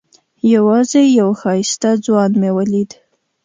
[0.53, 2.91] یوازې یو ښایسته ځوان مې ولید.